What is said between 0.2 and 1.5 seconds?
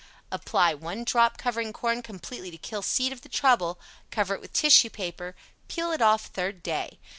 APPLY "One Drop,"